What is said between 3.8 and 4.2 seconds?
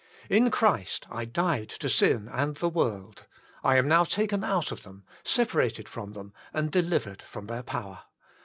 now